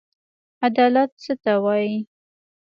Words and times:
عدالت 0.67 1.11
څه 1.23 1.33
ته 1.43 1.53
وايي. 1.63 1.97